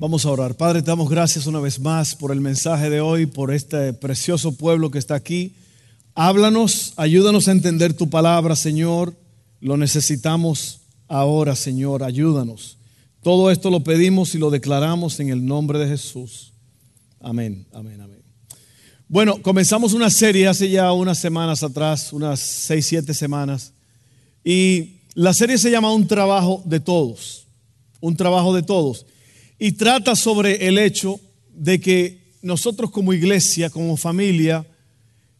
[0.00, 0.56] Vamos a orar.
[0.56, 4.56] Padre, te damos gracias una vez más por el mensaje de hoy, por este precioso
[4.56, 5.52] pueblo que está aquí.
[6.14, 9.14] Háblanos, ayúdanos a entender tu palabra, Señor.
[9.60, 12.02] Lo necesitamos ahora, Señor.
[12.02, 12.78] Ayúdanos.
[13.22, 16.54] Todo esto lo pedimos y lo declaramos en el nombre de Jesús.
[17.20, 18.22] Amén, amén, amén.
[19.06, 23.74] Bueno, comenzamos una serie hace ya unas semanas atrás, unas seis, siete semanas.
[24.42, 27.46] Y la serie se llama Un trabajo de todos.
[28.00, 29.04] Un trabajo de todos
[29.60, 31.20] y trata sobre el hecho
[31.54, 34.66] de que nosotros como iglesia, como familia,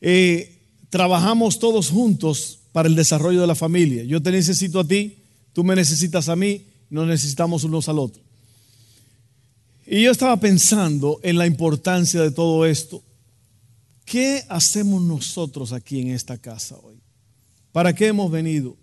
[0.02, 0.58] eh,
[0.90, 4.04] trabajamos todos juntos para el desarrollo de la familia.
[4.04, 5.16] Yo te necesito a ti,
[5.54, 8.22] tú me necesitas a mí, nos necesitamos unos al otro.
[9.86, 13.02] Y yo estaba pensando en la importancia de todo esto.
[14.04, 17.00] ¿Qué hacemos nosotros aquí en esta casa hoy?
[17.72, 18.76] ¿Para qué hemos venido?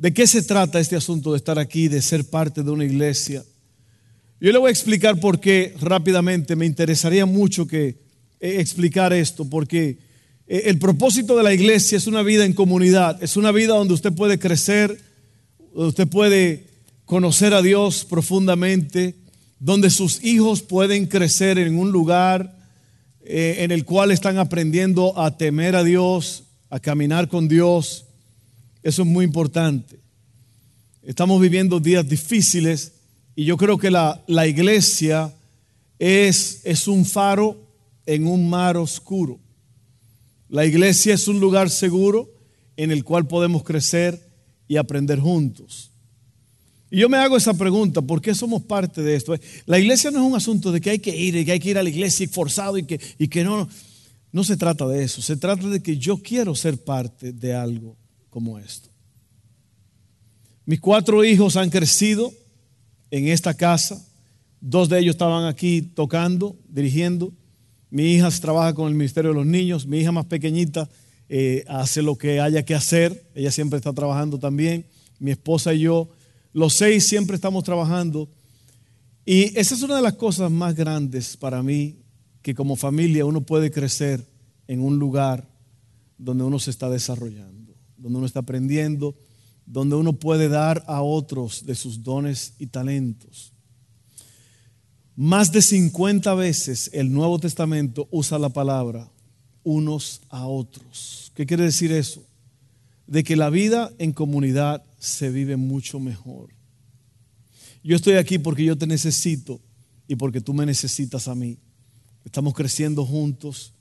[0.00, 3.44] ¿De qué se trata este asunto de estar aquí, de ser parte de una iglesia?
[4.40, 6.56] Yo le voy a explicar por qué rápidamente.
[6.56, 7.98] Me interesaría mucho que
[8.40, 9.98] eh, explicar esto, porque
[10.46, 13.92] eh, el propósito de la iglesia es una vida en comunidad, es una vida donde
[13.92, 14.98] usted puede crecer,
[15.74, 16.64] donde usted puede
[17.04, 19.16] conocer a Dios profundamente,
[19.58, 22.56] donde sus hijos pueden crecer en un lugar
[23.22, 28.06] eh, en el cual están aprendiendo a temer a Dios, a caminar con Dios.
[28.82, 30.00] Eso es muy importante.
[31.02, 32.92] Estamos viviendo días difíciles
[33.34, 35.34] y yo creo que la, la iglesia
[35.98, 37.58] es, es un faro
[38.06, 39.38] en un mar oscuro.
[40.48, 42.28] La iglesia es un lugar seguro
[42.76, 44.20] en el cual podemos crecer
[44.66, 45.90] y aprender juntos.
[46.90, 49.34] Y yo me hago esa pregunta, ¿por qué somos parte de esto?
[49.66, 51.70] La iglesia no es un asunto de que hay que ir, y que hay que
[51.70, 53.68] ir a la iglesia forzado y que, y que no,
[54.32, 57.99] no se trata de eso, se trata de que yo quiero ser parte de algo
[58.30, 58.88] como esto.
[60.64, 62.32] Mis cuatro hijos han crecido
[63.10, 64.06] en esta casa.
[64.60, 67.32] Dos de ellos estaban aquí tocando, dirigiendo.
[67.90, 69.86] Mi hija trabaja con el Ministerio de los Niños.
[69.86, 70.88] Mi hija más pequeñita
[71.28, 73.30] eh, hace lo que haya que hacer.
[73.34, 74.86] Ella siempre está trabajando también.
[75.18, 76.08] Mi esposa y yo,
[76.52, 78.28] los seis siempre estamos trabajando.
[79.24, 81.96] Y esa es una de las cosas más grandes para mí,
[82.42, 84.24] que como familia uno puede crecer
[84.66, 85.46] en un lugar
[86.16, 87.59] donde uno se está desarrollando,
[88.00, 89.14] donde uno está aprendiendo
[89.70, 93.52] donde uno puede dar a otros de sus dones y talentos.
[95.14, 99.08] Más de 50 veces el Nuevo Testamento usa la palabra
[99.62, 101.30] unos a otros.
[101.36, 102.24] ¿Qué quiere decir eso?
[103.06, 106.48] De que la vida en comunidad se vive mucho mejor.
[107.84, 109.60] Yo estoy aquí porque yo te necesito
[110.08, 111.58] y porque tú me necesitas a mí.
[112.24, 113.72] Estamos creciendo juntos.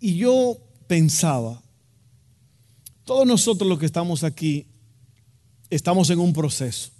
[0.00, 0.58] Y, yo
[0.90, 1.62] pensaba,
[3.04, 4.66] todos nosotros los que estamos aquí
[5.70, 6.90] estamos en un proceso.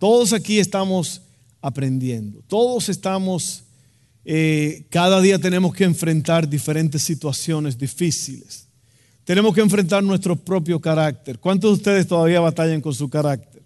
[0.00, 1.22] Todos aquí estamos
[1.60, 2.42] aprendiendo.
[2.48, 3.62] Todos estamos,
[4.24, 8.66] eh, cada día tenemos que enfrentar diferentes situaciones difíciles.
[9.22, 11.38] Tenemos que enfrentar nuestro propio carácter.
[11.38, 13.62] ¿Cuántos de ustedes todavía batallan con su carácter?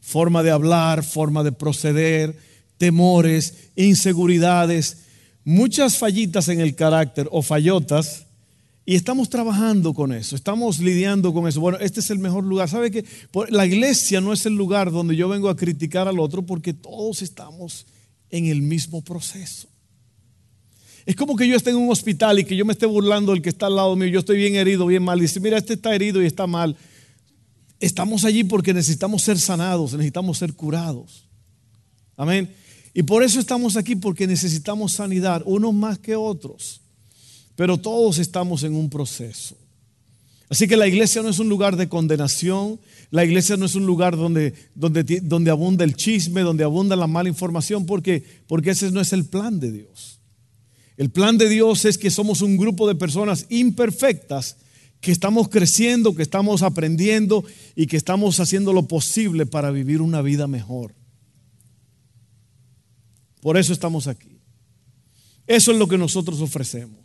[0.00, 2.36] Forma de hablar, forma de proceder,
[2.76, 5.04] temores, inseguridades,
[5.44, 8.26] muchas fallitas en el carácter o fallotas
[8.84, 11.60] y estamos trabajando con eso, estamos lidiando con eso.
[11.60, 12.68] Bueno, este es el mejor lugar.
[12.68, 13.04] ¿Sabe que
[13.48, 17.22] la iglesia no es el lugar donde yo vengo a criticar al otro porque todos
[17.22, 17.86] estamos
[18.30, 19.68] en el mismo proceso?
[21.06, 23.42] Es como que yo esté en un hospital y que yo me esté burlando del
[23.42, 25.74] que está al lado mío, yo estoy bien herido, bien mal, y dice, mira, este
[25.74, 26.76] está herido y está mal.
[27.78, 31.28] Estamos allí porque necesitamos ser sanados, necesitamos ser curados.
[32.16, 32.52] Amén.
[32.94, 36.81] Y por eso estamos aquí, porque necesitamos sanidad, unos más que otros
[37.56, 39.56] pero todos estamos en un proceso.
[40.48, 42.78] Así que la iglesia no es un lugar de condenación,
[43.10, 47.06] la iglesia no es un lugar donde, donde, donde abunda el chisme, donde abunda la
[47.06, 50.18] mala información, porque, porque ese no es el plan de Dios.
[50.98, 54.56] El plan de Dios es que somos un grupo de personas imperfectas
[55.00, 57.44] que estamos creciendo, que estamos aprendiendo
[57.74, 60.94] y que estamos haciendo lo posible para vivir una vida mejor.
[63.40, 64.38] Por eso estamos aquí.
[65.46, 67.01] Eso es lo que nosotros ofrecemos.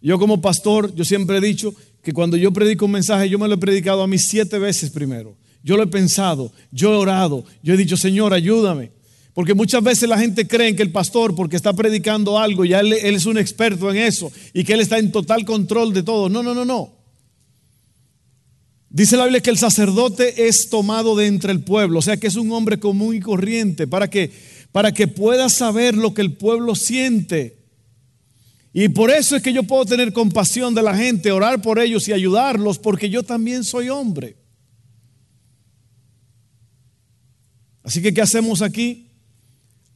[0.00, 3.48] Yo como pastor, yo siempre he dicho que cuando yo predico un mensaje, yo me
[3.48, 5.36] lo he predicado a mí siete veces primero.
[5.62, 8.92] Yo lo he pensado, yo he orado, yo he dicho, Señor, ayúdame.
[9.36, 12.94] Porque muchas veces la gente cree que el pastor, porque está predicando algo, ya él,
[12.94, 16.30] es un experto en eso y que él está en total control de todo.
[16.30, 16.94] No, no, no, no.
[18.88, 22.28] Dice la Biblia que el sacerdote es tomado de entre el pueblo, o sea que
[22.28, 24.30] es un hombre común y corriente para que,
[24.72, 27.58] para que pueda saber lo que el pueblo siente.
[28.78, 32.06] Y por eso es que yo puedo tener compasión de la gente, orar por ellos
[32.08, 34.36] y ayudarlos, porque yo también soy hombre.
[37.82, 39.08] Así que, ¿qué hacemos aquí?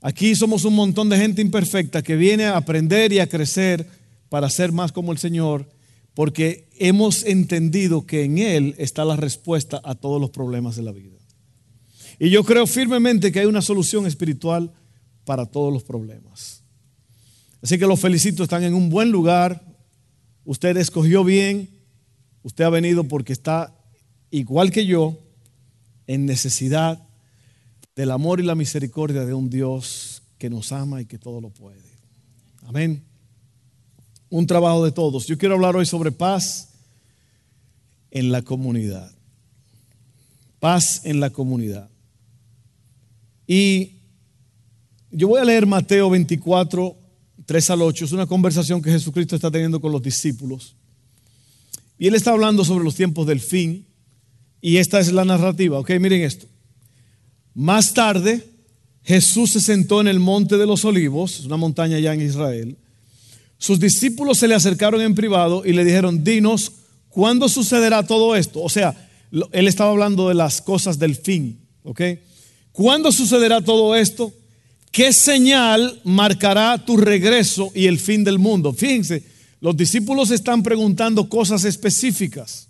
[0.00, 3.86] Aquí somos un montón de gente imperfecta que viene a aprender y a crecer
[4.30, 5.68] para ser más como el Señor,
[6.14, 10.92] porque hemos entendido que en Él está la respuesta a todos los problemas de la
[10.92, 11.18] vida.
[12.18, 14.72] Y yo creo firmemente que hay una solución espiritual
[15.26, 16.59] para todos los problemas.
[17.62, 19.62] Así que los felicito, están en un buen lugar,
[20.44, 21.68] usted escogió bien,
[22.42, 23.74] usted ha venido porque está
[24.30, 25.18] igual que yo
[26.06, 27.06] en necesidad
[27.94, 31.50] del amor y la misericordia de un Dios que nos ama y que todo lo
[31.50, 31.90] puede.
[32.66, 33.04] Amén.
[34.30, 35.26] Un trabajo de todos.
[35.26, 36.70] Yo quiero hablar hoy sobre paz
[38.10, 39.12] en la comunidad.
[40.60, 41.90] Paz en la comunidad.
[43.46, 43.96] Y
[45.10, 46.96] yo voy a leer Mateo 24,
[47.50, 48.04] 3 al 8.
[48.04, 50.76] Es una conversación que Jesucristo está teniendo con los discípulos.
[51.98, 53.84] Y él está hablando sobre los tiempos del fin.
[54.60, 55.80] Y esta es la narrativa.
[55.80, 56.46] Ok, miren esto.
[57.52, 58.46] Más tarde,
[59.02, 62.76] Jesús se sentó en el monte de los olivos, una montaña allá en Israel.
[63.58, 66.70] Sus discípulos se le acercaron en privado y le dijeron, dinos,
[67.08, 68.62] ¿cuándo sucederá todo esto?
[68.62, 69.10] O sea,
[69.50, 72.00] él estaba hablando de las cosas del fin, ¿ok?
[72.70, 74.32] ¿Cuándo sucederá todo esto?
[74.90, 78.72] ¿Qué señal marcará tu regreso y el fin del mundo?
[78.72, 79.22] Fíjense,
[79.60, 82.68] los discípulos están preguntando cosas específicas.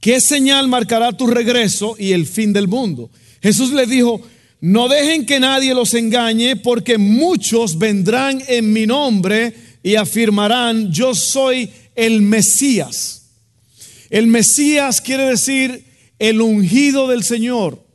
[0.00, 3.10] ¿Qué señal marcará tu regreso y el fin del mundo?
[3.42, 4.20] Jesús le dijo,
[4.60, 11.14] no dejen que nadie los engañe porque muchos vendrán en mi nombre y afirmarán, yo
[11.14, 13.26] soy el Mesías.
[14.10, 15.84] El Mesías quiere decir
[16.18, 17.85] el ungido del Señor,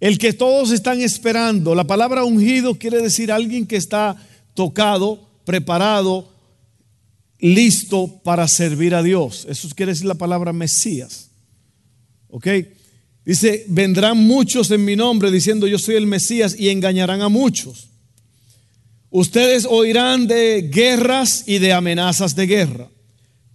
[0.00, 1.74] el que todos están esperando.
[1.74, 4.16] La palabra ungido quiere decir alguien que está
[4.54, 6.32] tocado, preparado,
[7.40, 9.46] listo para servir a Dios.
[9.48, 11.30] Eso quiere decir la palabra Mesías.
[12.28, 12.46] ¿Ok?
[13.24, 17.88] Dice, vendrán muchos en mi nombre diciendo yo soy el Mesías y engañarán a muchos.
[19.10, 22.88] Ustedes oirán de guerras y de amenazas de guerra,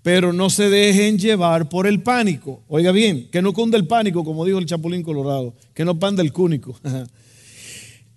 [0.03, 2.61] pero no se dejen llevar por el pánico.
[2.67, 6.21] Oiga bien, que no cunde el pánico, como dijo el Chapulín Colorado, que no panda
[6.21, 6.79] el cúnico.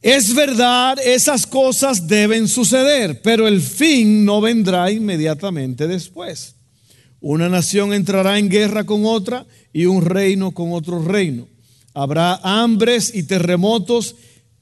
[0.02, 6.54] Es verdad, esas cosas deben suceder, pero el fin no vendrá inmediatamente después.
[7.20, 11.48] Una nación entrará en guerra con otra y un reino con otro reino.
[11.92, 14.14] Habrá hambres y terremotos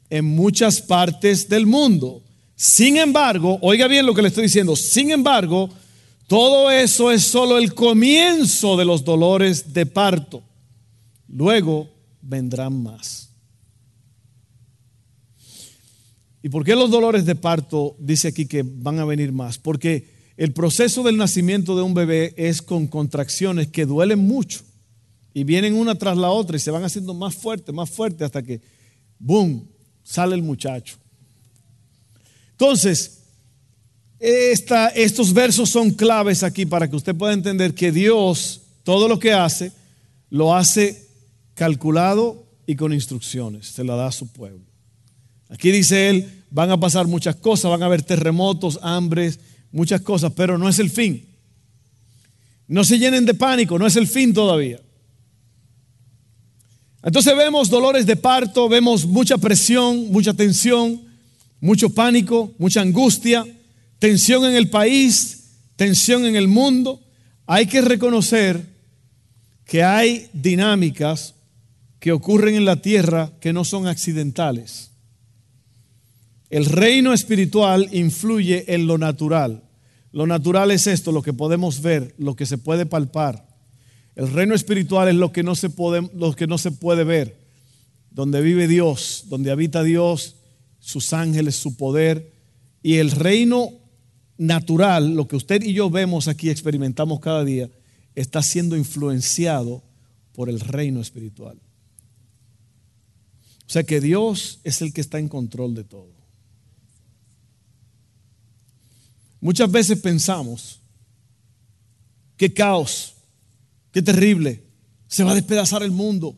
[0.08, 2.22] en muchas partes del mundo.
[2.56, 5.68] Sin embargo, oiga bien lo que le estoy diciendo, sin embargo,
[6.26, 10.42] todo eso es solo el comienzo de los dolores de parto.
[11.28, 11.90] Luego
[12.22, 13.30] vendrán más.
[16.42, 19.58] ¿Y por qué los dolores de parto dice aquí que van a venir más?
[19.58, 24.60] Porque el proceso del nacimiento de un bebé es con contracciones que duelen mucho
[25.32, 28.42] y vienen una tras la otra y se van haciendo más fuerte, más fuerte hasta
[28.42, 28.60] que,
[29.18, 29.66] ¡boom!,
[30.02, 30.96] sale el muchacho.
[32.52, 33.23] Entonces,
[34.26, 39.32] estos versos son claves aquí para que usted pueda entender que Dios, todo lo que
[39.32, 39.70] hace,
[40.30, 41.06] lo hace
[41.52, 44.64] calculado y con instrucciones, se la da a su pueblo.
[45.50, 49.38] Aquí dice él, van a pasar muchas cosas, van a haber terremotos, hambres,
[49.72, 51.26] muchas cosas, pero no es el fin.
[52.66, 54.80] No se llenen de pánico, no es el fin todavía.
[57.02, 61.02] Entonces vemos dolores de parto, vemos mucha presión, mucha tensión,
[61.60, 63.46] mucho pánico, mucha angustia,
[64.04, 65.44] tensión en el país,
[65.76, 67.00] tensión en el mundo.
[67.46, 68.62] Hay que reconocer
[69.64, 71.36] que hay dinámicas
[72.00, 74.90] que ocurren en la tierra que no son accidentales.
[76.50, 79.62] El reino espiritual influye en lo natural.
[80.12, 83.48] Lo natural es esto, lo que podemos ver, lo que se puede palpar.
[84.16, 87.38] El reino espiritual es lo que no se puede, lo que no se puede ver,
[88.10, 90.36] donde vive Dios, donde habita Dios,
[90.78, 92.34] sus ángeles, su poder.
[92.82, 93.80] Y el reino
[94.36, 97.70] natural, lo que usted y yo vemos aquí, experimentamos cada día,
[98.14, 99.82] está siendo influenciado
[100.32, 101.58] por el reino espiritual.
[103.66, 106.12] O sea que Dios es el que está en control de todo.
[109.40, 110.80] Muchas veces pensamos,
[112.36, 113.14] qué caos,
[113.92, 114.64] qué terrible,
[115.06, 116.36] se va a despedazar el mundo,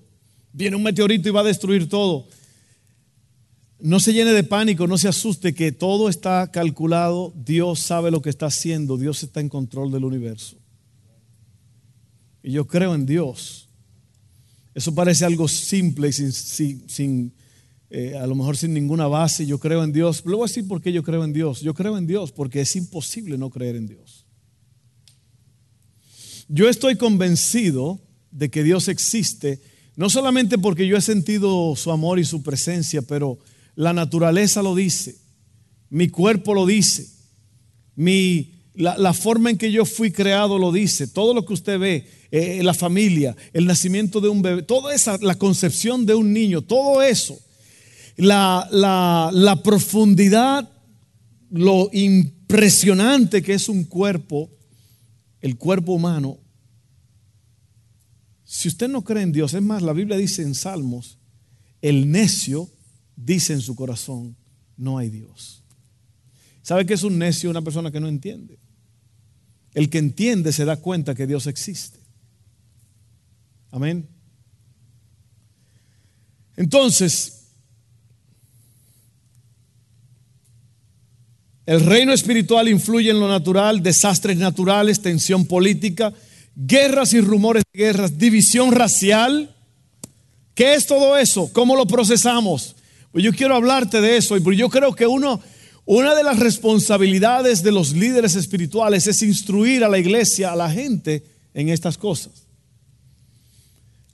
[0.52, 2.28] viene un meteorito y va a destruir todo.
[3.78, 8.22] No se llene de pánico, no se asuste, que todo está calculado, Dios sabe lo
[8.22, 10.56] que está haciendo, Dios está en control del universo.
[12.42, 13.68] Y yo creo en Dios.
[14.74, 17.32] Eso parece algo simple y sin,
[17.90, 19.46] eh, a lo mejor sin ninguna base.
[19.46, 20.22] Yo creo en Dios.
[20.24, 21.60] Luego voy a decir por qué yo creo en Dios.
[21.60, 24.26] Yo creo en Dios porque es imposible no creer en Dios.
[26.48, 29.60] Yo estoy convencido de que Dios existe,
[29.96, 33.38] no solamente porque yo he sentido su amor y su presencia, pero
[33.76, 35.16] la naturaleza lo dice,
[35.90, 37.06] mi cuerpo lo dice,
[37.94, 42.10] mi, la, forma en que yo fui creado lo dice, todo lo que usted ve,
[42.30, 46.62] eh, la familia, el nacimiento de un bebé, toda esa, la concepción de un niño,
[46.62, 47.38] todo eso,
[48.16, 50.68] la, la profundidad,
[51.50, 54.50] lo impresionante que es un cuerpo,
[55.42, 56.38] el cuerpo humano.
[58.44, 61.18] Si usted no cree en Dios, es más, la Biblia dice en Salmos,
[61.82, 62.70] el necio
[63.16, 64.36] dice en su corazón,
[64.76, 65.62] no hay Dios.
[66.62, 67.50] ¿Sabe qué es un necio?
[67.50, 68.58] Una persona que no entiende.
[69.74, 71.98] El que entiende se da cuenta que Dios existe.
[73.70, 74.08] Amén.
[76.56, 77.44] Entonces,
[81.66, 86.14] el reino espiritual influye en lo natural, desastres naturales, tensión política,
[86.54, 89.54] guerras y rumores de guerras, división racial.
[90.54, 91.52] ¿Qué es todo eso?
[91.52, 92.75] ¿Cómo lo procesamos?
[93.16, 95.40] Pues yo quiero hablarte de eso, y yo creo que uno,
[95.86, 100.70] una de las responsabilidades de los líderes espirituales es instruir a la iglesia, a la
[100.70, 102.44] gente en estas cosas.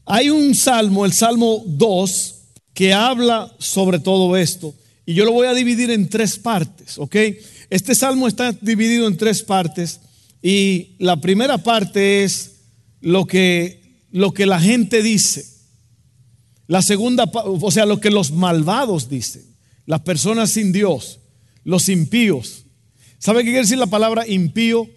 [0.04, 2.35] Hay un salmo, el Salmo 2,
[2.73, 4.73] que habla sobre todo esto,
[5.04, 7.16] y yo lo voy a dividir en tres partes, ¿ok?
[7.71, 9.99] Este salmo está dividido en tres partes,
[10.40, 12.52] y la primera parte es
[13.00, 15.51] lo que, lo que la gente dice.
[16.66, 19.45] La segunda, o sea, lo que los malvados dicen,
[19.87, 21.21] las personas sin Dios,
[21.64, 22.64] los impíos.
[23.19, 24.88] ¿Sabe qué quiere decir la palabra impío?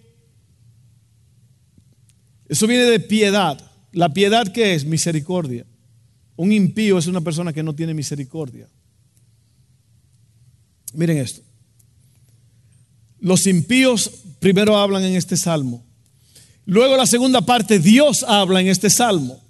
[2.48, 3.60] Eso viene de piedad.
[3.92, 4.84] ¿La piedad qué es?
[4.84, 5.66] Misericordia.
[6.36, 8.68] Un impío es una persona que no tiene misericordia.
[10.92, 11.42] Miren esto.
[13.20, 15.84] Los impíos primero hablan en este salmo.
[16.64, 19.40] Luego la segunda parte, Dios habla en este salmo.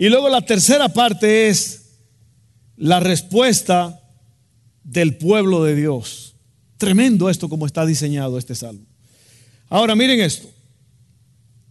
[0.00, 1.90] Y luego la tercera parte es
[2.78, 4.00] la respuesta
[4.82, 6.36] del pueblo de Dios.
[6.78, 8.86] Tremendo esto como está diseñado este salmo.
[9.68, 10.50] Ahora miren esto.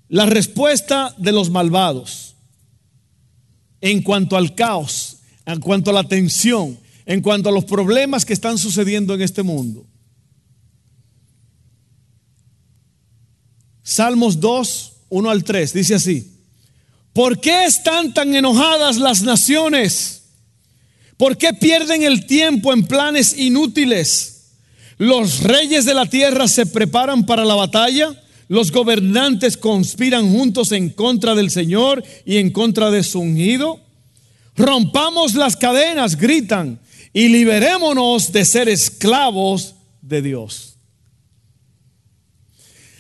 [0.10, 2.36] La respuesta de los malvados
[3.82, 8.34] en cuanto al caos, en cuanto a la tensión, en cuanto a los problemas que
[8.34, 9.88] están sucediendo en este mundo.
[13.82, 16.39] Salmos 2, 1 al 3, dice así.
[17.14, 20.24] ¿Por qué están tan enojadas las naciones?
[21.18, 24.54] ¿Por qué pierden el tiempo en planes inútiles?
[24.98, 28.22] Los reyes de la tierra se preparan para la batalla.
[28.48, 33.80] Los gobernantes conspiran juntos en contra del Señor y en contra de su ungido.
[34.56, 36.80] Rompamos las cadenas, gritan,
[37.14, 40.78] y liberémonos de ser esclavos de Dios.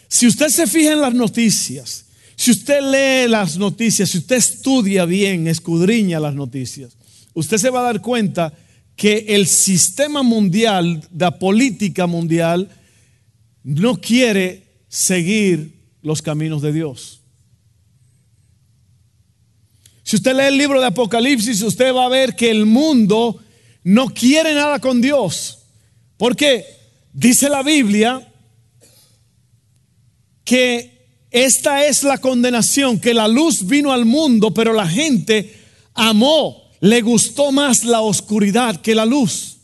[0.07, 2.05] Si usted se fija en las noticias,
[2.39, 6.95] si usted lee las noticias, si usted estudia bien, escudriña las noticias,
[7.33, 8.53] usted se va a dar cuenta
[8.95, 12.69] que el sistema mundial, la política mundial,
[13.61, 17.19] no quiere seguir los caminos de Dios.
[20.03, 23.37] Si usted lee el libro de Apocalipsis, usted va a ver que el mundo
[23.83, 25.65] no quiere nada con Dios.
[26.15, 26.65] Porque
[27.11, 28.31] dice la Biblia
[30.45, 30.98] que
[31.31, 35.55] esta es la condenación, que la luz vino al mundo, pero la gente
[35.93, 39.57] amó, le gustó más la oscuridad que la luz.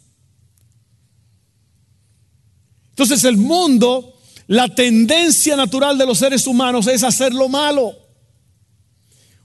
[2.89, 4.17] Entonces el mundo,
[4.47, 7.93] la tendencia natural de los seres humanos es hacer lo malo.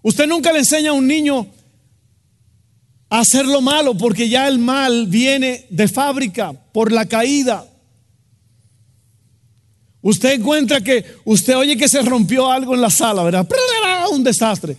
[0.02, 1.46] Usted nunca le enseña a un niño
[3.08, 7.66] a hacer lo malo porque ya el mal viene de fábrica por la caída.
[10.02, 13.46] Usted encuentra que usted oye que se rompió algo en la sala, ¿verdad?
[14.10, 14.76] Un desastre.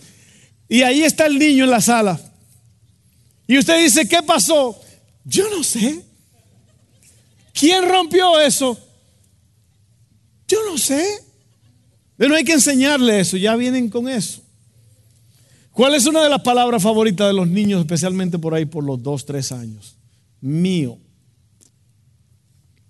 [0.68, 2.20] Y ahí está el niño en la sala.
[3.46, 4.78] Y usted dice, ¿qué pasó?
[5.24, 6.04] Yo no sé.
[7.52, 8.78] ¿Quién rompió eso?
[10.48, 11.04] Yo no sé.
[12.16, 14.42] Pero hay que enseñarle eso, ya vienen con eso.
[15.70, 19.02] ¿Cuál es una de las palabras favoritas de los niños, especialmente por ahí por los
[19.02, 19.96] dos, tres años?
[20.40, 20.98] Mío.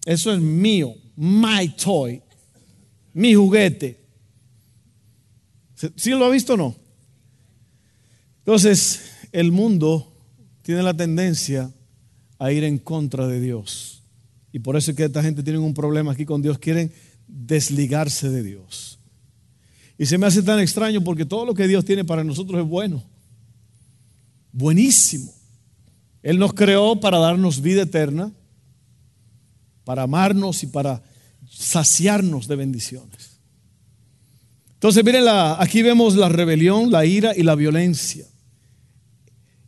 [0.05, 2.23] Eso es mío my toy,
[3.15, 4.01] mi juguete.
[5.97, 6.77] ¿Sí lo ha visto o no?
[8.39, 9.01] Entonces,
[9.33, 10.13] el mundo
[10.63, 11.73] tiene la tendencia
[12.39, 14.03] a ir en contra de Dios.
[14.53, 16.93] Y por eso es que esta gente tiene un problema aquí con Dios, quieren
[17.27, 18.99] desligarse de Dios.
[19.97, 22.67] Y se me hace tan extraño porque todo lo que Dios tiene para nosotros es
[22.67, 23.03] bueno.
[24.53, 25.33] Buenísimo.
[26.23, 28.33] Él nos creó para darnos vida eterna,
[29.85, 31.03] para amarnos y para
[31.51, 33.39] saciarnos de bendiciones.
[34.75, 35.25] Entonces, miren,
[35.59, 38.27] aquí vemos la rebelión, la ira y la violencia.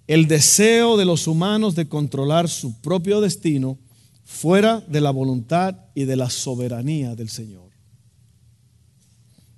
[0.06, 3.78] El deseo de los humanos de controlar su propio destino
[4.24, 7.70] fuera de la voluntad y de la soberanía del Señor.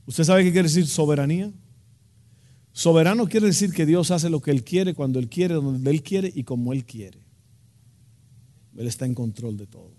[0.06, 1.50] ¿Usted sabe qué quiere decir soberanía?
[2.72, 6.02] Soberano quiere decir que Dios hace lo que Él quiere, cuando Él quiere, donde Él
[6.02, 7.18] quiere y como Él quiere.
[8.76, 9.95] Él está en control de todo.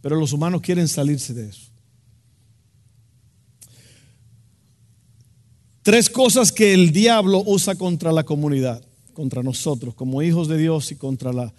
[0.00, 1.68] Pero los humanos quieren salirse de eso.
[5.82, 10.92] Tres cosas que el diablo usa contra la comunidad, contra nosotros, como hijos de Dios
[10.92, 11.54] y contra la,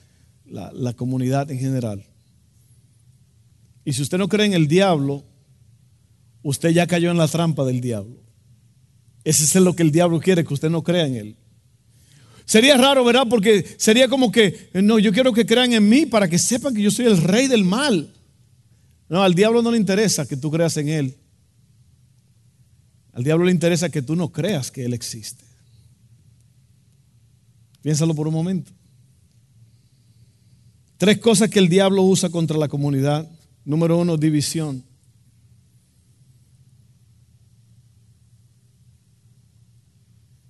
[0.46, 2.06] la comunidad en general.
[3.84, 5.24] Y si usted no cree en el diablo,
[6.44, 8.22] usted ya cayó en la trampa del diablo.
[9.24, 11.36] Ese es lo que el diablo quiere, que usted no crea en él.
[12.46, 13.28] Sería raro, ¿verdad?
[13.30, 16.82] Porque sería como que, no, yo quiero que crean en mí para que sepan que
[16.82, 18.14] yo soy el rey del mal.
[19.10, 21.18] No, al diablo no le interesa que tú creas en él.
[23.12, 25.44] Al diablo le interesa que tú no creas que él existe.
[27.82, 28.72] Piénsalo por un momento.
[30.98, 33.28] Tres cosas que el diablo usa contra la comunidad.
[33.66, 34.84] Número uno, división.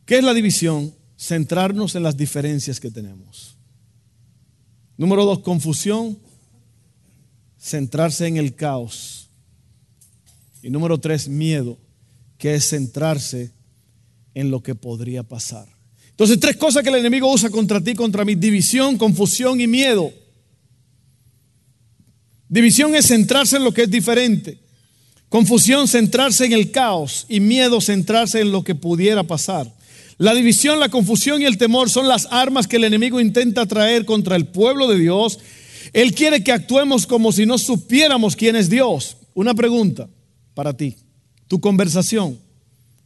[0.05, 0.93] ¿Qué es la división?
[1.17, 3.57] Centrarnos en las diferencias que tenemos.
[4.97, 6.17] Número dos, confusión.
[7.59, 9.29] Centrarse en el caos.
[10.61, 11.77] Y número tres, miedo,
[12.37, 13.51] que es centrarse
[14.33, 15.67] en lo que podría pasar.
[16.11, 18.35] Entonces, tres cosas que el enemigo usa contra ti, contra mí.
[18.35, 20.11] División, confusión y miedo.
[22.49, 24.57] División es centrarse en lo que es diferente.
[25.29, 27.25] Confusión, centrarse en el caos.
[27.29, 29.71] Y miedo, centrarse en lo que pudiera pasar.
[30.17, 34.03] La división, la confusión y el temor son las armas que el enemigo intenta traer
[34.03, 35.39] contra el pueblo de Dios.
[35.93, 39.17] Él quiere que actuemos como si no supiéramos quién es Dios.
[39.34, 40.08] Una pregunta
[40.54, 40.95] para ti.
[41.47, 42.39] Tu conversación,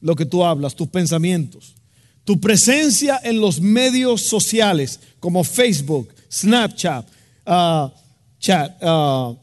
[0.02, 1.76] lo que tú hablas, tus pensamientos,
[2.24, 7.08] tu presencia en los medios sociales como Facebook, Snapchat,
[7.46, 7.90] uh,
[8.40, 9.38] chat, uh,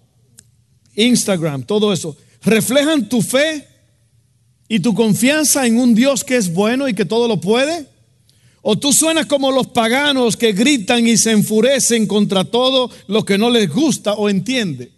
[0.94, 3.66] Instagram, todo eso, reflejan tu fe
[4.68, 7.86] y tu confianza en un Dios que es bueno y que todo lo puede?
[8.62, 13.38] ¿O tú suenas como los paganos que gritan y se enfurecen contra todo lo que
[13.38, 14.92] no les gusta o entiende?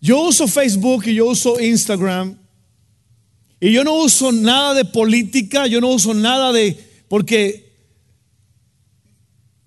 [0.00, 2.36] Yo uso Facebook y yo uso Instagram
[3.60, 6.78] y yo no uso nada de política, yo no uso nada de...
[7.08, 7.68] porque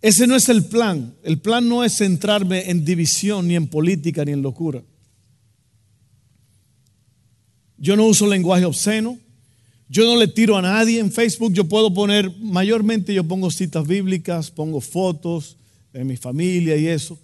[0.02, 1.16] ese no es el plan.
[1.24, 4.82] El plan no es centrarme en división, ni en política, ni en locura.
[7.78, 9.20] Yo no uso lenguaje obsceno.
[9.92, 11.52] Yo no le tiro a nadie en Facebook.
[11.52, 15.58] Yo puedo poner, mayormente yo pongo citas bíblicas, pongo fotos
[15.92, 17.20] de mi familia y eso.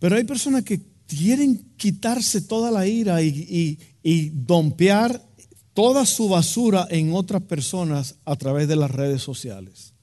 [0.00, 5.24] Pero hay personas que quieren quitarse toda la ira y, y dompear
[5.72, 9.94] toda su basura en otras personas a través de las redes sociales.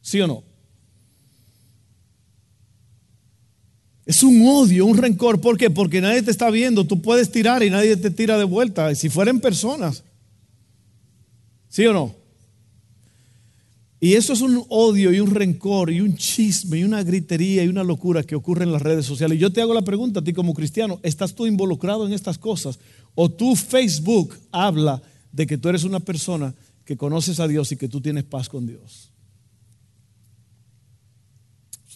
[0.00, 0.42] ¿Sí o no?
[4.04, 5.40] Es un odio, un rencor.
[5.40, 5.70] ¿Por qué?
[5.70, 6.84] Porque nadie te está viendo.
[6.84, 8.92] Tú puedes tirar y nadie te tira de vuelta.
[8.96, 10.02] Si fueran personas.
[11.72, 12.14] ¿Sí o no?
[13.98, 17.68] Y eso es un odio y un rencor y un chisme y una gritería y
[17.68, 19.38] una locura que ocurre en las redes sociales.
[19.38, 22.36] Y yo te hago la pregunta a ti como cristiano, ¿estás tú involucrado en estas
[22.36, 22.78] cosas?
[23.14, 25.00] ¿O tu Facebook habla
[25.32, 26.54] de que tú eres una persona
[26.84, 29.10] que conoces a Dios y que tú tienes paz con Dios?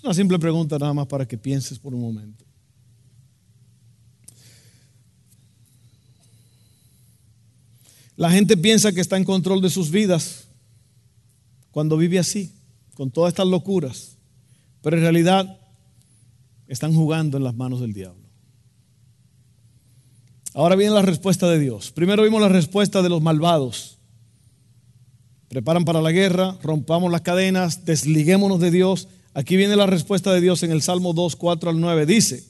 [0.02, 2.45] Una simple pregunta nada más para que pienses por un momento.
[8.16, 10.48] La gente piensa que está en control de sus vidas
[11.70, 12.52] cuando vive así,
[12.94, 14.16] con todas estas locuras,
[14.80, 15.60] pero en realidad
[16.66, 18.26] están jugando en las manos del diablo.
[20.54, 21.92] Ahora viene la respuesta de Dios.
[21.92, 23.98] Primero vimos la respuesta de los malvados.
[25.48, 30.40] Preparan para la guerra, rompamos las cadenas, desliguémonos de Dios Aquí viene la respuesta de
[30.40, 32.06] Dios en el Salmo 2, 4 al 9.
[32.06, 32.42] Dice,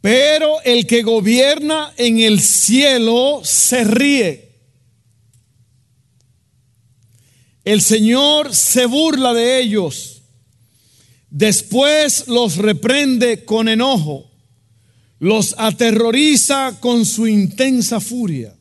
[0.00, 4.49] pero el que gobierna en el cielo se ríe.
[7.70, 10.22] El Señor se burla de ellos.
[11.30, 14.28] Después los reprende con enojo.
[15.20, 18.56] Los aterroriza con su intensa furia.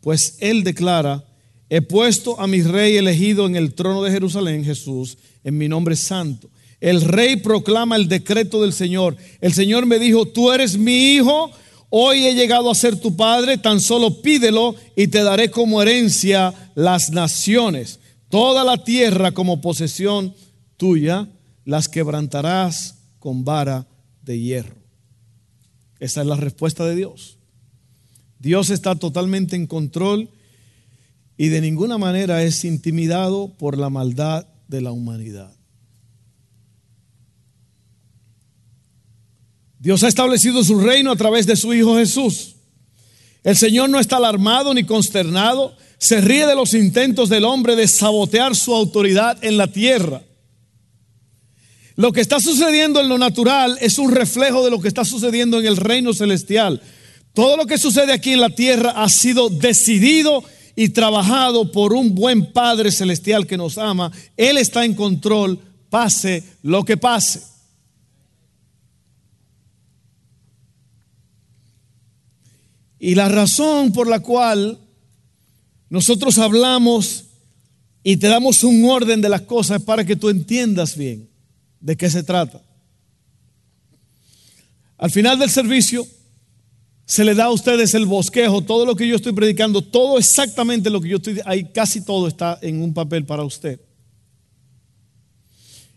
[0.00, 1.24] Pues Él declara,
[1.68, 5.96] He puesto a mi rey elegido en el trono de Jerusalén, Jesús, en mi nombre
[5.96, 6.48] santo.
[6.80, 9.16] El rey proclama el decreto del Señor.
[9.40, 11.50] El Señor me dijo, tú eres mi hijo,
[11.88, 16.54] hoy he llegado a ser tu padre, tan solo pídelo y te daré como herencia
[16.76, 17.99] las naciones,
[18.30, 20.34] toda la tierra como posesión
[20.78, 21.28] tuya,
[21.66, 23.86] las quebrantarás con vara
[24.22, 24.76] de hierro.
[25.98, 27.36] Esa es la respuesta de Dios.
[28.38, 30.30] Dios está totalmente en control
[31.36, 35.54] y de ninguna manera es intimidado por la maldad de la humanidad.
[39.78, 42.56] Dios ha establecido su reino a través de su Hijo Jesús.
[43.42, 47.88] El Señor no está alarmado ni consternado, se ríe de los intentos del hombre de
[47.88, 50.22] sabotear su autoridad en la tierra.
[51.96, 55.58] Lo que está sucediendo en lo natural es un reflejo de lo que está sucediendo
[55.58, 56.80] en el reino celestial.
[57.34, 60.42] Todo lo que sucede aquí en la tierra ha sido decidido
[60.76, 64.10] y trabajado por un buen Padre Celestial que nos ama.
[64.36, 65.58] Él está en control,
[65.90, 67.42] pase lo que pase.
[73.00, 74.78] Y la razón por la cual
[75.88, 77.24] nosotros hablamos
[78.04, 81.28] y te damos un orden de las cosas para que tú entiendas bien
[81.80, 82.62] de qué se trata.
[84.98, 86.06] Al final del servicio,
[87.06, 90.90] se le da a ustedes el bosquejo, todo lo que yo estoy predicando, todo exactamente
[90.90, 93.80] lo que yo estoy, ahí casi todo está en un papel para usted.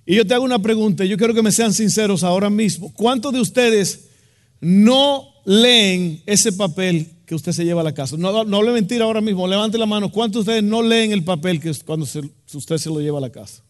[0.06, 2.94] Y yo te hago una pregunta, yo quiero que me sean sinceros ahora mismo.
[2.94, 4.08] ¿Cuántos de ustedes
[4.62, 8.18] no leen ese papel que usted se lleva a la casa?
[8.18, 10.12] No, no le mentira ahora mismo, levante la mano.
[10.12, 13.32] ¿Cuántos de ustedes no leen el papel que cuando usted se lo lleva a la
[13.32, 13.64] casa?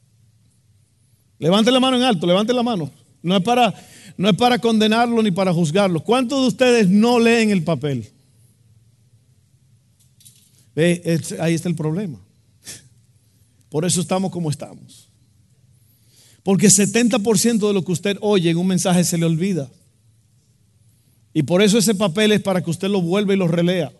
[1.39, 2.91] Levante la mano en alto, levante la mano.
[3.21, 3.73] No es para
[4.17, 6.03] no es para condenarlo ni para juzgarlo.
[6.03, 8.09] ¿Cuántos de ustedes no leen el papel?
[10.75, 12.19] ahí está el problema.
[13.69, 15.07] Por eso estamos como estamos.
[16.43, 19.69] Porque 70% de lo que usted oye en un mensaje se le olvida.
[21.33, 23.91] Y por eso ese papel es para que usted lo vuelva y lo relea.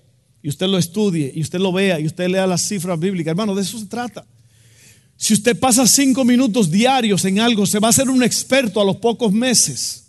[0.42, 3.32] Y usted lo estudie, y usted lo vea, y usted lea las cifras bíblicas.
[3.32, 4.26] Hermano, de eso se trata.
[5.16, 8.86] Si usted pasa cinco minutos diarios en algo, se va a hacer un experto a
[8.86, 10.04] los pocos meses.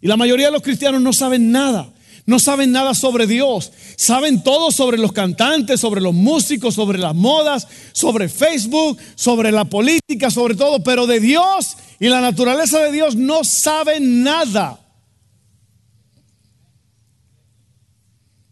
[0.00, 1.92] Y la mayoría de los cristianos no saben nada.
[2.26, 3.72] No saben nada sobre Dios.
[3.96, 9.66] Saben todo sobre los cantantes, sobre los músicos, sobre las modas, sobre Facebook, sobre la
[9.66, 10.82] política, sobre todo.
[10.82, 14.80] Pero de Dios y la naturaleza de Dios no saben nada.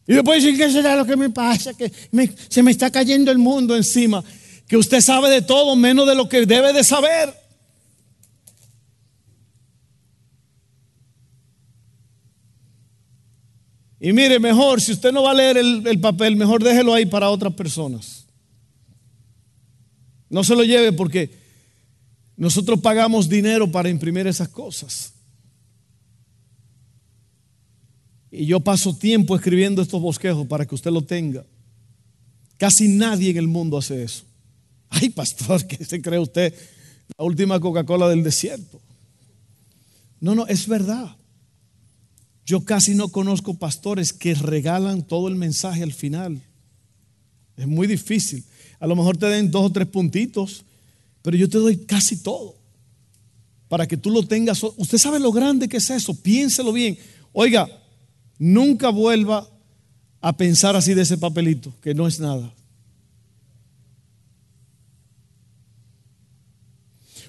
[0.07, 1.75] Y después dicen, ¿qué será lo que me pasa?
[1.75, 1.91] Que
[2.49, 4.23] se me está cayendo el mundo encima.
[4.67, 7.33] Que usted sabe de todo menos de lo que debe de saber.
[14.05, 17.31] Y mire, mejor, si usted no va a leer el, papel, mejor déjelo ahí para
[17.31, 18.27] otras personas.
[20.29, 21.31] No se lo lleve porque
[22.37, 25.12] nosotros pagamos dinero para imprimir esas cosas.
[28.33, 31.45] Y yo paso tiempo escribiendo estos bosquejos para que usted lo tenga.
[32.57, 34.25] Casi nadie en el mundo hace eso.
[34.89, 36.55] Ay, pastor, ¿qué se cree usted?
[37.19, 38.81] La última Coca-Cola del desierto.
[40.19, 41.15] No, no, es verdad.
[42.47, 46.41] Yo casi no conozco pastores que regalan todo el mensaje al final.
[47.59, 48.45] Es muy difícil.
[48.81, 50.65] A lo mejor te den dos o tres puntitos,
[51.21, 52.57] pero yo te doy casi todo.
[53.69, 54.63] Para que tú lo tengas.
[54.63, 56.15] Usted sabe lo grande que es eso.
[56.15, 56.97] Piénselo bien.
[57.33, 57.69] Oiga,
[58.43, 59.49] nunca vuelva
[60.21, 62.53] a pensar así de ese papelito, que no es nada.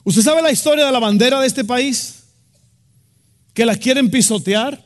[0.04, 2.23] ¿Usted sabe la historia de la bandera de este país?
[3.54, 4.84] Que la quieren pisotear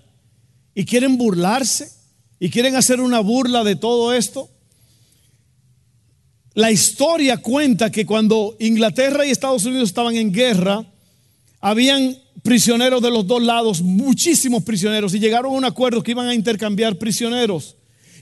[0.76, 1.90] y quieren burlarse
[2.42, 4.50] y quieren hacer una burla de todo esto.
[6.56, 10.86] La historia cuenta que cuando Inglaterra y Estados Unidos estaban en guerra,
[11.62, 16.30] habían prisioneros de los dos lados, muchísimos prisioneros, y llegaron a un acuerdo que iban
[16.30, 17.76] a intercambiar prisioneros.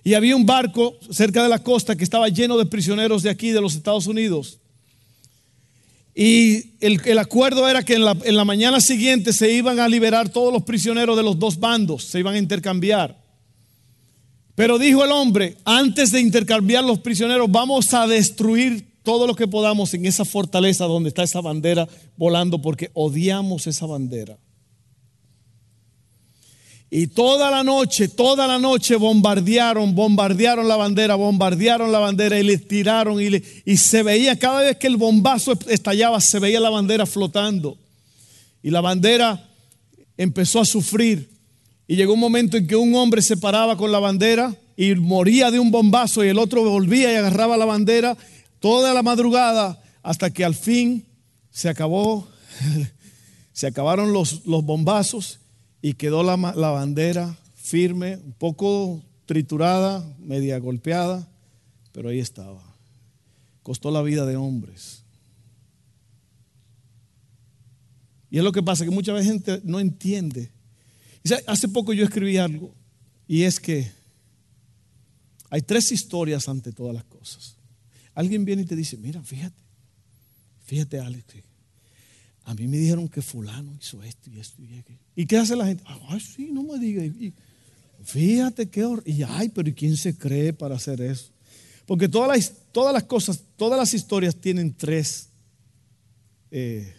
[0.03, 3.51] Y había un barco cerca de la costa que estaba lleno de prisioneros de aquí,
[3.51, 4.57] de los Estados Unidos.
[6.15, 10.29] Y el, acuerdo era que en la, en la, mañana siguiente se iban a liberar
[10.29, 13.15] todos los prisioneros de los dos bandos, se iban a intercambiar.
[14.55, 19.47] Pero dijo el hombre, antes de intercambiar los prisioneros, vamos a destruir todo lo que
[19.47, 21.87] podamos en esa fortaleza donde está esa bandera
[22.17, 24.37] volando, porque odiamos esa bandera.
[26.89, 32.43] Y toda la noche, toda la noche bombardearon, bombardearon la bandera, bombardearon la bandera y
[32.43, 36.69] le tiraron y, y se veía, cada vez que el bombazo estallaba, se veía la
[36.69, 37.77] bandera flotando.
[38.61, 39.49] Y la bandera
[40.17, 41.29] empezó a sufrir.
[41.87, 45.51] Y llegó un momento en que un hombre se paraba con la bandera y moría
[45.51, 48.17] de un bombazo y el otro volvía y agarraba la bandera
[48.65, 51.05] toda la madrugada hasta que al fin
[51.51, 52.27] se acabó,
[53.53, 55.39] se acabaron los, los bombazos
[55.83, 61.27] y quedó la, la bandera firme, un poco triturada, media golpeada,
[61.91, 62.59] pero ahí estaba.
[63.61, 65.03] Costó la vida de hombres.
[68.31, 70.49] Y es lo que pasa, que mucha gente no entiende.
[71.45, 72.73] Hace poco yo escribí algo
[73.27, 73.91] y es que
[75.51, 77.54] hay tres historias ante todas las cosas.
[78.15, 79.61] Alguien viene y te dice, mira, fíjate,
[80.65, 81.25] fíjate Alex,
[82.45, 84.99] a mí me dijeron que fulano hizo esto y esto y aquello.
[85.15, 85.83] ¿Y qué hace la gente?
[85.85, 87.03] Ay, sí, no me diga.
[88.03, 89.03] fíjate qué horror.
[89.05, 91.29] Y ay, pero ¿quién se cree para hacer eso?
[91.87, 95.29] Porque todas las, todas las cosas, todas las historias tienen tres,
[96.51, 96.93] eh,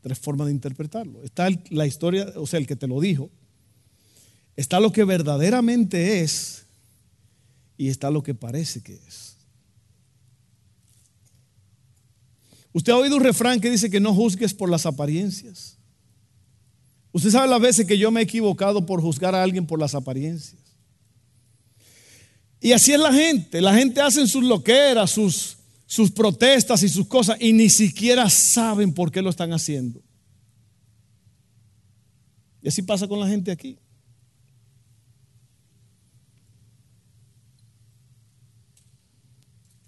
[0.00, 1.22] tres formas de interpretarlo.
[1.22, 3.30] Está la historia, o sea, el que te lo dijo.
[4.56, 6.64] Está lo que verdaderamente es
[7.78, 9.35] y está lo que parece que es.
[12.76, 15.78] Usted ha oído un refrán que dice que no juzgues por las apariencias.
[17.10, 19.94] Usted sabe las veces que yo me he equivocado por juzgar a alguien por las
[19.94, 20.60] apariencias.
[22.60, 23.62] Y así es la gente.
[23.62, 28.92] La gente hace sus loqueras, sus, sus protestas y sus cosas y ni siquiera saben
[28.92, 30.02] por qué lo están haciendo.
[32.60, 33.78] Y así pasa con la gente aquí.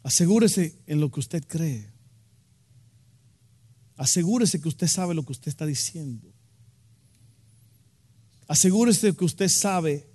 [0.03, 1.98] Asegúrese en lo que usted cree.
[3.99, 6.33] Asegúrese que usted sabe lo que usted está diciendo.
[8.47, 10.07] Asegúrese que usted sabe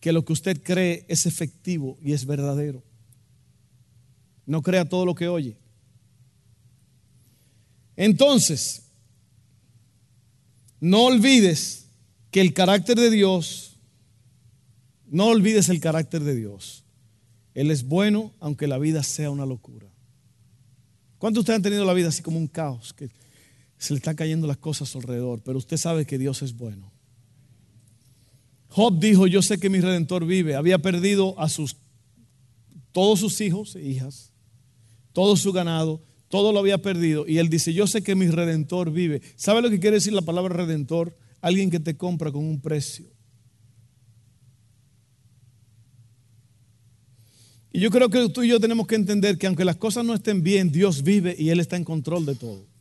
[0.00, 2.82] que lo que usted cree es efectivo y es verdadero.
[4.46, 5.58] No crea todo lo que oye.
[7.94, 8.84] Entonces,
[10.80, 11.88] no olvides
[12.30, 13.76] que el carácter de Dios,
[15.08, 16.84] no olvides el carácter de Dios.
[17.52, 19.88] Él es bueno aunque la vida sea una locura.
[21.18, 22.94] ¿Cuántos de ustedes han tenido la vida así como un caos?
[22.94, 23.10] Que
[23.86, 26.92] se le están cayendo las cosas alrededor, pero usted sabe que Dios es bueno.
[28.68, 30.56] Job dijo, yo sé que mi redentor vive.
[30.56, 31.76] Había perdido a sus,
[32.90, 34.32] todos sus hijos e hijas,
[35.12, 37.28] todo su ganado, todo lo había perdido.
[37.28, 39.22] Y él dice, yo sé que mi redentor vive.
[39.36, 41.16] ¿Sabe lo que quiere decir la palabra redentor?
[41.40, 43.06] Alguien que te compra con un precio.
[47.72, 50.12] Y yo creo que tú y yo tenemos que entender que aunque las cosas no
[50.12, 52.75] estén bien, Dios vive y Él está en control de todo.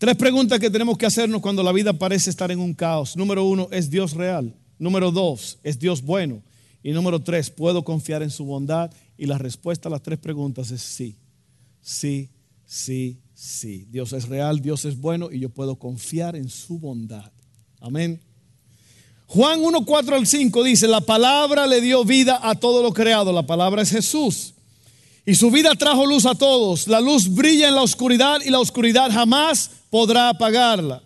[0.00, 3.18] Tres preguntas que tenemos que hacernos cuando la vida parece estar en un caos.
[3.18, 4.56] Número uno, ¿es Dios real?
[4.78, 6.42] Número dos, ¿es Dios bueno?
[6.82, 8.90] Y número tres, ¿puedo confiar en su bondad?
[9.18, 11.18] Y la respuesta a las tres preguntas es sí,
[11.82, 12.30] sí,
[12.64, 13.86] sí, sí.
[13.90, 17.30] Dios es real, Dios es bueno y yo puedo confiar en su bondad.
[17.78, 18.22] Amén.
[19.26, 23.34] Juan 1, 4 al 5 dice, la palabra le dio vida a todo lo creado,
[23.34, 24.54] la palabra es Jesús.
[25.26, 26.88] Y su vida trajo luz a todos.
[26.88, 31.02] La luz brilla en la oscuridad y la oscuridad jamás podrá apagarla.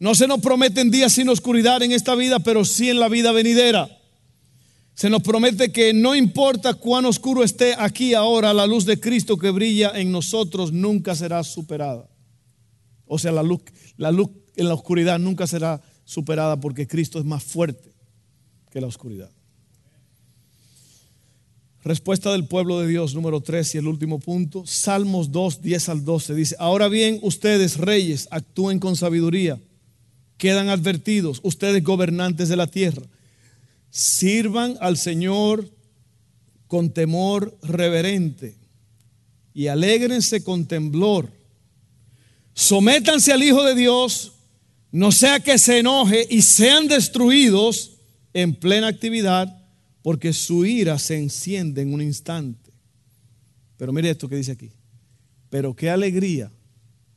[0.00, 3.32] No se nos prometen días sin oscuridad en esta vida, pero sí en la vida
[3.32, 3.88] venidera.
[4.94, 9.36] Se nos promete que no importa cuán oscuro esté aquí ahora, la luz de Cristo
[9.36, 12.08] que brilla en nosotros nunca será superada.
[13.06, 13.60] O sea, la luz,
[13.96, 17.94] en la oscuridad nunca será superada porque Cristo es más fuerte
[18.70, 19.30] que la oscuridad.
[21.84, 24.66] Respuesta del pueblo de Dios, número 3 y el último punto.
[24.66, 29.60] Salmos 2, 10 al 12 dice, ahora bien, ustedes reyes, actúen con sabiduría,
[30.36, 33.02] quedan advertidos, ustedes gobernantes de la tierra,
[33.90, 35.70] sirvan al Señor
[36.66, 38.56] con temor reverente
[39.54, 41.30] y alégrense con temblor.
[42.54, 44.32] Sométanse al Hijo de Dios,
[44.90, 47.92] no sea que se enoje y sean destruidos
[48.34, 49.57] en plena actividad
[50.02, 52.72] porque su ira se enciende en un instante.
[53.76, 54.70] Pero mire esto que dice aquí.
[55.50, 56.50] Pero qué alegría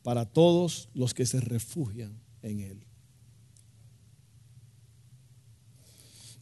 [0.04, 2.84] para todos los que se refugian en Él.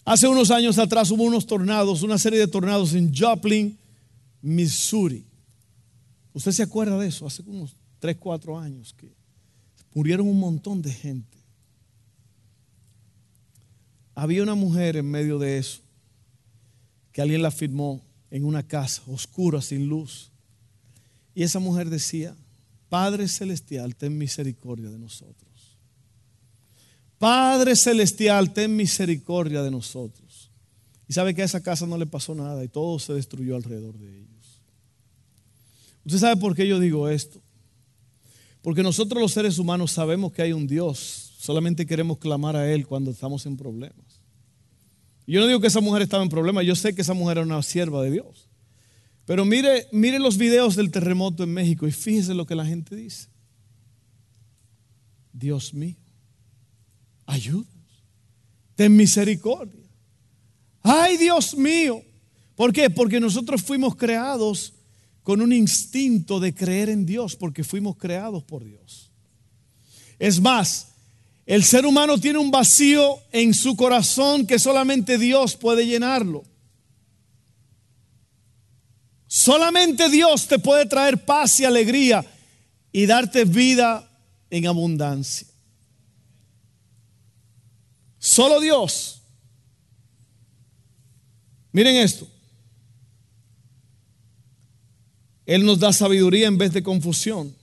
[0.06, 3.78] Hace unos años atrás hubo unos tornados, una serie de tornados en Joplin,
[4.41, 5.25] Missouri.
[6.34, 7.28] ¿Usted se acuerda de eso?
[7.28, 9.12] Hace unos 3, 4 años que
[9.93, 11.38] murieron un montón de gente.
[14.15, 15.82] Había una mujer en medio de eso
[17.19, 18.01] alguien la firmó
[18.32, 20.32] en una casa oscura, sin luz.
[21.34, 22.36] Y esa mujer decía,
[22.89, 25.77] Padre Celestial, ten misericordia de nosotros.
[27.17, 30.49] Padre Celestial, ten misericordia de nosotros.
[31.08, 33.97] Y sabe que a esa casa no le pasó nada y todo se destruyó alrededor
[33.97, 34.62] de ellos.
[36.05, 37.41] ¿Usted sabe por qué yo digo esto?
[38.62, 42.86] Porque nosotros los seres humanos sabemos que hay un Dios, solamente queremos clamar a Él
[42.88, 44.09] cuando estamos en problemas.
[45.30, 47.46] Yo no digo que esa mujer estaba en problema, yo sé que esa mujer era
[47.46, 48.50] una sierva de Dios.
[49.26, 52.96] Pero mire, mire los videos del terremoto en México y fíjese lo que la gente
[52.96, 53.28] dice.
[55.32, 55.98] Dios mío,
[57.28, 58.04] ayúdanos,
[58.76, 59.88] ten misericordia.
[60.82, 62.02] Ay, Dios mío.
[62.56, 62.89] ¿Por qué?
[62.89, 64.74] Porque nosotros fuimos creados
[65.22, 69.12] con un instinto de creer en Dios, porque fuimos creados por Dios.
[70.18, 70.88] Es más,
[71.49, 76.43] el ser humano tiene un vacío en su corazón que solamente Dios puede llenarlo.
[79.25, 82.23] Solamente Dios te puede traer paz y alegría
[82.91, 84.07] y darte vida
[84.51, 85.47] en abundancia.
[88.19, 89.23] Solo Dios.
[91.71, 92.27] Miren esto.
[95.47, 97.59] Él nos da sabiduría en vez de confusión.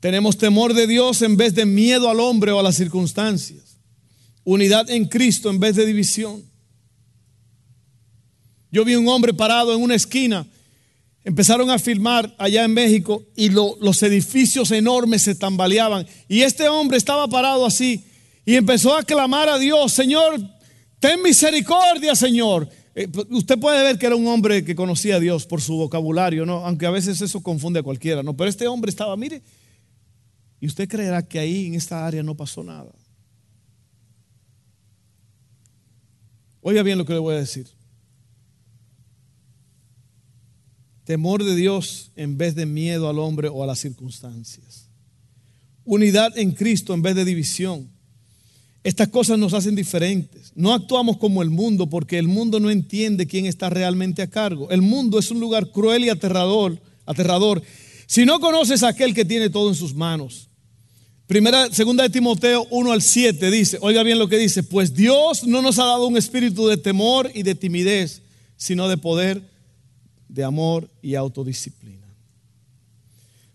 [0.00, 3.78] Tenemos temor de Dios en vez de miedo al hombre o a las circunstancias.
[4.44, 6.44] Unidad en Cristo en vez de división.
[8.70, 10.46] Yo vi un hombre parado en una esquina.
[11.24, 16.06] Empezaron a filmar allá en México y los edificios enormes se tambaleaban.
[16.28, 18.04] Y este hombre estaba parado así
[18.44, 20.40] y empezó a clamar a Dios, Señor,
[21.00, 22.68] ten misericordia, Señor.
[22.94, 25.76] Eh, pues, usted puede ver que era un hombre que conocía a Dios por su
[25.76, 26.64] vocabulario, ¿no?
[26.64, 28.36] Aunque a veces eso confunde a cualquiera, ¿no?
[28.36, 29.42] Pero este hombre estaba, mire,
[30.60, 32.92] y usted creerá que ahí en esta área no pasó nada.
[36.60, 37.68] Oiga bien lo que le voy a decir.
[41.04, 44.88] Temor de Dios en vez de miedo al hombre o a las circunstancias.
[45.84, 47.88] Unidad en Cristo en vez de división.
[48.82, 50.52] Estas cosas nos hacen diferentes.
[50.56, 54.70] No actuamos como el mundo porque el mundo no entiende quién está realmente a cargo.
[54.70, 57.62] El mundo es un lugar cruel y aterrador, aterrador.
[58.06, 60.48] Si no conoces a aquel que tiene todo en sus manos.
[61.26, 65.44] Primera, segunda de Timoteo 1 al 7 dice, oiga bien lo que dice, pues Dios
[65.44, 68.22] no nos ha dado un espíritu de temor y de timidez,
[68.56, 69.42] sino de poder
[70.28, 72.06] de amor y autodisciplina.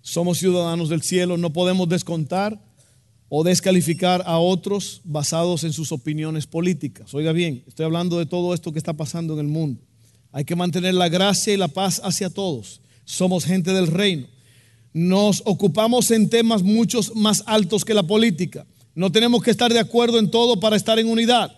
[0.01, 2.59] Somos ciudadanos del cielo, no podemos descontar
[3.29, 7.13] o descalificar a otros basados en sus opiniones políticas.
[7.13, 9.81] Oiga bien, estoy hablando de todo esto que está pasando en el mundo.
[10.33, 12.81] Hay que mantener la gracia y la paz hacia todos.
[13.05, 14.27] Somos gente del reino.
[14.93, 18.65] Nos ocupamos en temas muchos más altos que la política.
[18.93, 21.55] No tenemos que estar de acuerdo en todo para estar en unidad.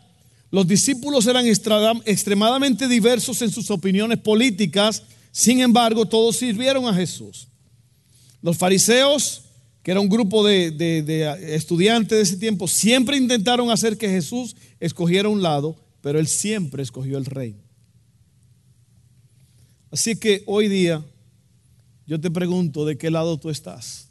[0.52, 7.48] Los discípulos eran extremadamente diversos en sus opiniones políticas, sin embargo, todos sirvieron a Jesús.
[8.44, 9.46] Los fariseos,
[9.82, 10.68] que era un grupo de,
[11.56, 16.84] estudiantes de ese tiempo, siempre intentaron hacer que Jesús escogiera un lado, pero él siempre
[16.84, 17.64] escogió el reino.
[19.90, 21.04] Así que hoy día
[22.06, 24.08] yo te pregunto de qué lado tú estás.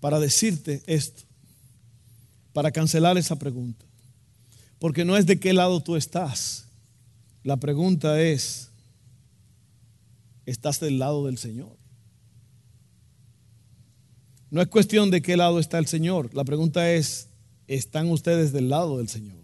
[0.00, 1.22] Para decirte esto
[2.52, 3.84] para cancelar esa pregunta.
[4.78, 6.66] Porque no es de qué lado tú estás.
[7.44, 8.70] La pregunta es,
[10.46, 11.76] ¿estás del lado del Señor?
[14.50, 16.34] No es cuestión de qué lado está el Señor.
[16.34, 17.28] La pregunta es,
[17.68, 19.38] ¿están ustedes del lado del Señor?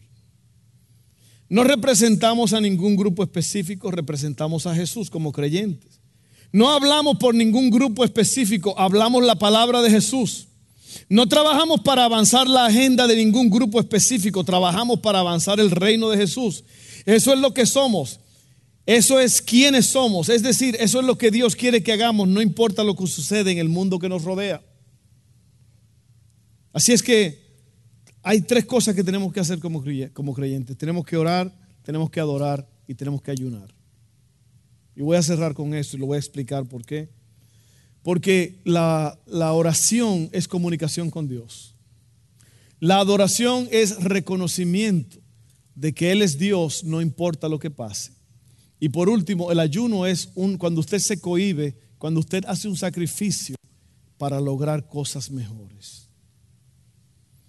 [1.48, 6.00] No representamos a ningún grupo específico, representamos a Jesús como creyentes.
[6.52, 10.48] No hablamos por ningún grupo específico, hablamos la palabra de Jesús.
[11.08, 16.08] No trabajamos para avanzar la agenda de ningún grupo específico, trabajamos para avanzar el reino
[16.10, 16.64] de Jesús.
[17.04, 18.18] Eso es lo que somos.
[18.86, 20.28] Eso es quienes somos.
[20.28, 23.52] Es decir, eso es lo que Dios quiere que hagamos, no importa lo que sucede
[23.52, 24.62] en el mundo que nos rodea.
[26.72, 27.45] Así es que
[28.28, 30.76] hay tres cosas que tenemos que hacer como creyentes.
[30.76, 33.72] Tenemos que orar, tenemos que adorar y tenemos que ayunar.
[34.96, 37.08] Y voy a cerrar con esto y lo voy a explicar por qué.
[38.02, 39.16] Porque la,
[39.52, 41.76] oración es comunicación con Dios.
[42.80, 45.18] La adoración es reconocimiento
[45.76, 48.10] de que Él es Dios, no importa lo que pase.
[48.80, 52.76] Y por último, el ayuno es un, cuando usted se cohibe, cuando usted hace un
[52.76, 53.54] sacrificio
[54.18, 56.05] para lograr cosas mejores.